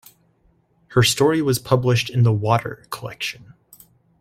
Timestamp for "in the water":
2.09-2.87